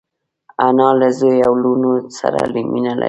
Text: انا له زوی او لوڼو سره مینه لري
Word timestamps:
انا 0.65 0.87
له 0.99 1.07
زوی 1.19 1.37
او 1.47 1.53
لوڼو 1.63 1.93
سره 2.19 2.39
مینه 2.71 2.91
لري 2.97 2.99